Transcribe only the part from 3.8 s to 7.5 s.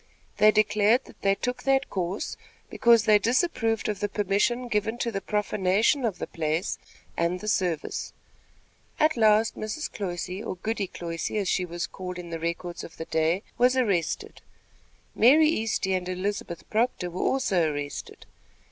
of the permission given to the profanation of the place and the